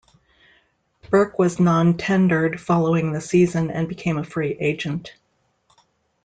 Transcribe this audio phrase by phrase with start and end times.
[1.11, 5.13] Burke was non-tendered following the season and became a free agent.